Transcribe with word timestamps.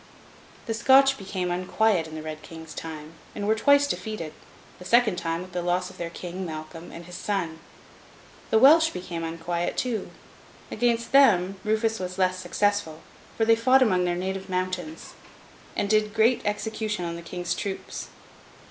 The 0.65 0.73
Scotch 0.73 1.15
became 1.15 1.51
unquiet 1.51 2.07
in 2.07 2.15
the 2.15 2.23
Red 2.23 2.41
King's 2.41 2.73
time, 2.73 3.13
and 3.35 3.45
were 3.47 3.53
twice 3.53 3.85
defeated—the 3.85 4.83
second 4.85 5.17
time, 5.17 5.43
with 5.43 5.51
the 5.51 5.61
loss 5.61 5.91
of 5.91 5.99
their 5.99 6.09
King, 6.09 6.43
Malcolm, 6.43 6.91
and 6.91 7.05
his 7.05 7.13
son. 7.15 7.59
The 8.49 8.57
Welsh 8.57 8.89
became 8.89 9.23
unquiet 9.23 9.77
too. 9.77 10.09
Against 10.71 11.11
them, 11.11 11.59
Rufus 11.63 11.99
was 11.99 12.17
less 12.17 12.39
successful; 12.39 13.01
for 13.37 13.45
they 13.45 13.55
fought 13.55 13.83
among 13.83 14.05
their 14.05 14.15
native 14.15 14.49
mountains, 14.49 15.13
and 15.75 15.87
did 15.87 16.15
great 16.15 16.41
execution 16.45 17.05
on 17.05 17.15
the 17.15 17.21
King's 17.21 17.53
troops. 17.53 18.07